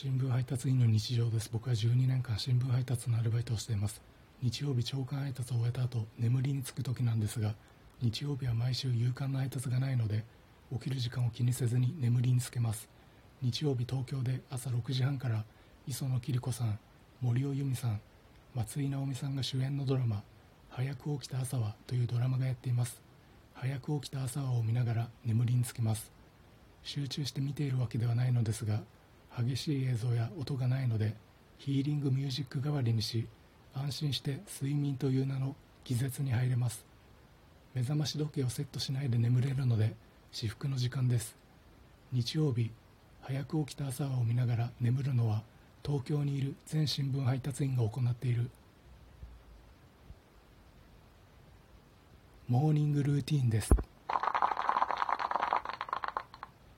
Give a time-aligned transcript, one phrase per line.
[0.00, 1.50] 新聞配達員の日常です。
[1.52, 4.00] 僕は12年間新聞配達のアルバイトをしています。
[4.40, 7.56] 日曜日朝刊配達を終えた後眠りにつく時なんですが
[8.00, 10.24] 日曜日は毎週夕刊の配達がないので
[10.72, 12.88] 起きる時間を気にせずに眠りにつけます。
[13.42, 15.44] 日曜日東京で朝6時半から
[15.88, 16.78] 磯野桐子さん
[17.20, 18.00] 森尾由美さん
[18.54, 20.22] 松井直美さんが主演のドラマ
[20.70, 23.02] 「早く起きた朝は」というドラマがやっています。
[23.52, 26.12] 早く起きた朝はを見ながら眠りにつきます。
[26.84, 28.80] 集中して見ているわけではないのですが
[29.44, 31.14] 激しい映像や音がないので
[31.58, 33.26] ヒーリングミュージック代わりにし
[33.74, 36.84] 安心して睡眠という名の気絶に入れます。
[37.74, 39.94] 目覚まし時計をセットしないで眠れるので
[40.32, 41.36] 至福の時間です。
[42.12, 42.70] 日曜日
[43.20, 45.42] 早く起きた朝を見ながら眠るのは
[45.84, 48.50] 東京にいる全新聞配達員が行っている。
[52.48, 53.70] モーニングルーティンです。